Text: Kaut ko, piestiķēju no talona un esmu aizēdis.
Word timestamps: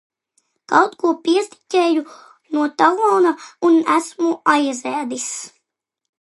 Kaut 0.71 0.93
ko, 1.01 1.09
piestiķēju 1.27 2.05
no 2.55 2.65
talona 2.79 3.35
un 3.69 3.77
esmu 3.97 4.33
aizēdis. 4.55 5.29